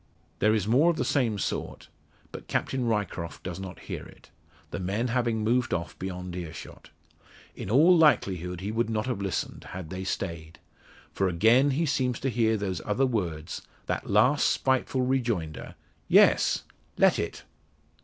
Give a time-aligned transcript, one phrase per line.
[0.39, 1.87] There is more of the same sort,
[2.31, 4.31] but Captain Ryecroft does not hear it;
[4.71, 6.89] the men having moved off beyond earshot.
[7.55, 10.57] In all likelihood he would not have listened, had they stayed.
[11.13, 15.75] For again he seems to hear those other words that last spiteful rejoinder
[16.09, 16.63] "Yes;
[16.97, 17.43] let it."